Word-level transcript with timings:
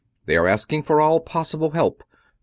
They 0.25 0.35
are 0.35 0.47
asking 0.47 0.81
for 0.81 0.99
all 0.99 1.19
possible 1.19 1.69
help. 1.73 2.03